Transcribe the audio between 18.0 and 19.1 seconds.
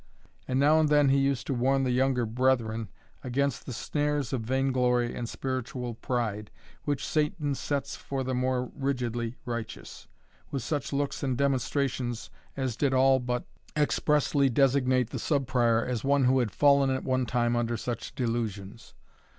delusions.